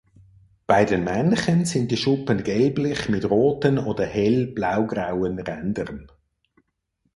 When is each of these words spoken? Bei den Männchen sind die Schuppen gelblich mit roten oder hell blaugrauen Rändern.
Bei 0.65 0.83
den 0.83 1.03
Männchen 1.03 1.63
sind 1.65 1.91
die 1.91 1.95
Schuppen 1.95 2.41
gelblich 2.41 3.07
mit 3.07 3.29
roten 3.29 3.77
oder 3.77 4.03
hell 4.03 4.47
blaugrauen 4.47 5.37
Rändern. 5.37 6.11